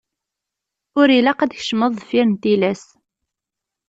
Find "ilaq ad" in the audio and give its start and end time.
1.17-1.49